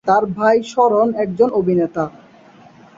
[0.07, 2.03] তার ভাই শরণ একজন অভিনেতা।